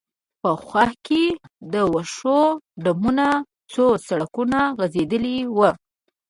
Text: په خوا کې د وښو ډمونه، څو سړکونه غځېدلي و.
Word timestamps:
په 0.41 0.49
خوا 0.65 0.85
کې 1.05 1.23
د 1.73 1.75
وښو 1.93 2.41
ډمونه، 2.83 3.27
څو 3.73 3.85
سړکونه 4.07 4.59
غځېدلي 4.77 5.37
و. 5.57 5.59